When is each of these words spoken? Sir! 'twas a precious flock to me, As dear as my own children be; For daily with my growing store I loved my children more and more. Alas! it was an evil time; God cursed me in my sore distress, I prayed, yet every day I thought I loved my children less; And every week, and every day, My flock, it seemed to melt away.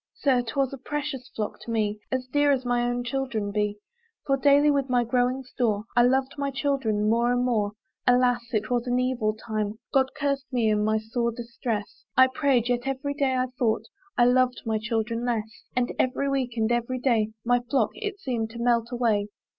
Sir! 0.15 0.41
'twas 0.41 0.73
a 0.73 0.79
precious 0.79 1.29
flock 1.35 1.59
to 1.59 1.69
me, 1.69 1.99
As 2.11 2.25
dear 2.25 2.49
as 2.51 2.65
my 2.65 2.83
own 2.89 3.03
children 3.03 3.51
be; 3.51 3.77
For 4.25 4.35
daily 4.35 4.71
with 4.71 4.89
my 4.89 5.03
growing 5.03 5.43
store 5.43 5.83
I 5.95 6.01
loved 6.01 6.39
my 6.39 6.49
children 6.49 7.07
more 7.07 7.31
and 7.31 7.45
more. 7.45 7.73
Alas! 8.07 8.41
it 8.51 8.71
was 8.71 8.87
an 8.87 8.97
evil 8.99 9.35
time; 9.35 9.77
God 9.93 10.07
cursed 10.17 10.51
me 10.51 10.71
in 10.71 10.83
my 10.83 10.97
sore 10.97 11.31
distress, 11.31 12.03
I 12.17 12.29
prayed, 12.33 12.67
yet 12.69 12.87
every 12.87 13.13
day 13.13 13.35
I 13.37 13.45
thought 13.59 13.83
I 14.17 14.25
loved 14.25 14.63
my 14.65 14.79
children 14.81 15.23
less; 15.23 15.67
And 15.75 15.91
every 15.99 16.27
week, 16.27 16.57
and 16.57 16.71
every 16.71 16.97
day, 16.97 17.33
My 17.45 17.59
flock, 17.59 17.91
it 17.93 18.17
seemed 18.19 18.49
to 18.49 18.59
melt 18.59 18.87
away. 18.91 19.27